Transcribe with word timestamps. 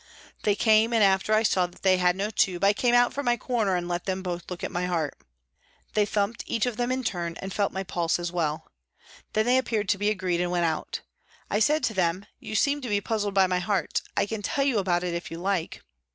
They 0.41 0.55
came, 0.55 0.93
and 0.93 1.03
after 1.03 1.31
I 1.31 1.43
saw 1.43 1.67
that 1.67 1.83
they 1.83 1.97
had 1.99 2.15
no 2.15 2.31
tube 2.31 2.63
I 2.63 2.73
came 2.73 2.95
out 2.95 3.13
from 3.13 3.27
my 3.27 3.37
corner 3.37 3.75
and 3.75 3.87
let 3.87 4.05
them 4.05 4.23
both 4.23 4.49
look 4.49 4.63
at 4.63 4.71
my 4.71 4.87
heart. 4.87 5.15
They 5.93 6.07
thumped, 6.07 6.43
each 6.47 6.65
of 6.65 6.75
them 6.75 6.91
in 6.91 7.03
turn, 7.03 7.37
and 7.39 7.53
felt 7.53 7.71
my 7.71 7.83
pulse 7.83 8.17
as 8.17 8.31
well. 8.31 8.65
Then 9.33 9.45
they 9.45 9.59
appeared 9.59 9.89
to 9.89 9.99
be 9.99 10.09
agreed 10.09 10.41
and 10.41 10.49
went 10.49 10.65
out. 10.65 11.01
I 11.51 11.59
said 11.59 11.83
to 11.83 11.93
them," 11.93 12.25
You 12.39 12.55
seemed 12.55 12.81
to 12.81 12.89
be 12.89 12.99
puzzled 12.99 13.35
by 13.35 13.45
my 13.45 13.59
heart; 13.59 14.01
I 14.17 14.25
can 14.25 14.41
tell 14.41 14.63
you 14.63 14.79
about 14.79 15.03
it 15.03 15.13
if 15.13 15.29
you 15.29 15.37
like." 15.37 15.83